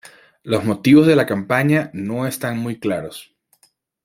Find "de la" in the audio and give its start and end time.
1.05-1.27